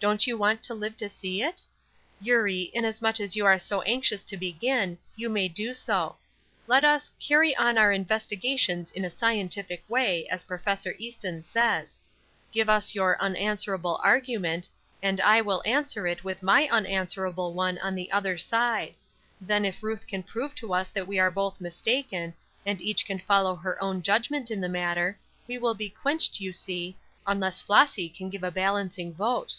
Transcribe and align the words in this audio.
Don't 0.00 0.28
you 0.28 0.38
want 0.38 0.62
to 0.62 0.74
live 0.74 0.96
to 0.98 1.08
see 1.08 1.42
it? 1.42 1.60
Eurie, 2.20 2.70
inasmuch 2.72 3.18
as 3.18 3.34
you 3.34 3.44
are 3.44 3.58
so 3.58 3.82
anxious 3.82 4.22
to 4.22 4.36
begin, 4.36 4.96
you 5.16 5.28
may 5.28 5.48
do 5.48 5.74
so. 5.74 6.16
Let 6.68 6.84
us 6.84 7.10
'carry 7.18 7.56
on 7.56 7.76
our 7.76 7.90
investigations 7.90 8.92
in 8.92 9.04
a 9.04 9.10
scientific 9.10 9.82
way,' 9.90 10.24
as 10.30 10.44
Prof. 10.44 10.62
Easton 10.98 11.42
says. 11.44 12.00
Give 12.52 12.68
us 12.68 12.94
your 12.94 13.20
'unanswerable 13.20 13.98
argument,' 14.00 14.68
and 15.02 15.20
I 15.20 15.40
will 15.40 15.64
answer 15.66 16.06
it 16.06 16.22
with 16.22 16.44
my 16.44 16.68
unanswerable 16.68 17.52
one 17.52 17.76
on 17.78 17.96
the 17.96 18.12
other 18.12 18.38
side; 18.38 18.94
then 19.40 19.64
if 19.64 19.82
Ruth 19.82 20.06
can 20.06 20.22
prove 20.22 20.54
to 20.62 20.74
us 20.74 20.90
that 20.90 21.08
we 21.08 21.18
are 21.18 21.32
both 21.32 21.60
mistaken, 21.60 22.34
and 22.64 22.80
each 22.80 23.04
can 23.04 23.18
follow 23.18 23.56
her 23.56 23.82
own 23.82 24.02
judgment 24.02 24.48
in 24.48 24.60
the 24.60 24.68
matter, 24.68 25.18
we 25.48 25.58
will 25.58 25.74
be 25.74 25.90
quenched, 25.90 26.38
you 26.38 26.52
see, 26.52 26.96
unless 27.26 27.60
Flossy 27.62 28.08
can 28.08 28.30
give 28.30 28.44
a 28.44 28.52
balancing 28.52 29.12
vote." 29.12 29.56